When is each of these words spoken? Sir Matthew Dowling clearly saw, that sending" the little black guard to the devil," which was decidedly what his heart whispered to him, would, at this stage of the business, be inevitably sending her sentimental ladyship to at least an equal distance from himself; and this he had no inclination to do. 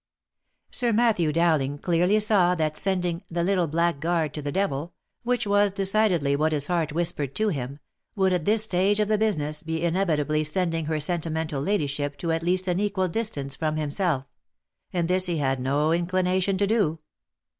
Sir 0.71 0.91
Matthew 0.91 1.31
Dowling 1.31 1.77
clearly 1.77 2.19
saw, 2.19 2.55
that 2.55 2.75
sending" 2.75 3.21
the 3.29 3.43
little 3.43 3.67
black 3.67 3.99
guard 3.99 4.33
to 4.33 4.41
the 4.41 4.51
devil," 4.51 4.95
which 5.21 5.45
was 5.45 5.71
decidedly 5.71 6.35
what 6.35 6.53
his 6.53 6.65
heart 6.65 6.91
whispered 6.91 7.35
to 7.35 7.49
him, 7.49 7.77
would, 8.15 8.33
at 8.33 8.45
this 8.45 8.63
stage 8.63 8.99
of 8.99 9.07
the 9.09 9.19
business, 9.19 9.61
be 9.61 9.83
inevitably 9.83 10.43
sending 10.43 10.85
her 10.85 10.99
sentimental 10.99 11.61
ladyship 11.61 12.17
to 12.17 12.31
at 12.31 12.41
least 12.41 12.67
an 12.67 12.79
equal 12.79 13.09
distance 13.09 13.55
from 13.55 13.77
himself; 13.77 14.25
and 14.91 15.07
this 15.07 15.27
he 15.27 15.37
had 15.37 15.59
no 15.59 15.91
inclination 15.93 16.57
to 16.57 16.65
do. 16.65 16.97